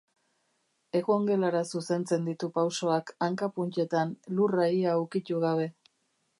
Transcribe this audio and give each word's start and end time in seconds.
Egongelara 0.99 1.61
zuzentzen 1.73 2.25
ditu 2.31 2.49
pausoak, 2.57 3.13
hanka-puntetan, 3.27 4.17
lurra 4.39 4.69
ia 4.81 4.99
ukitu 5.07 5.47
gabe. 5.49 5.73